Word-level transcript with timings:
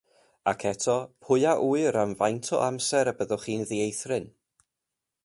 Ac 0.51 0.63
eto, 0.69 0.95
pwy 1.27 1.45
a 1.49 1.51
ŵyr 1.65 1.99
am 2.05 2.15
faint 2.23 2.51
o 2.59 2.63
amser 2.71 3.13
y 3.13 3.13
byddwch 3.21 3.47
chi'n 3.49 3.67
ddieithryn? 3.73 4.27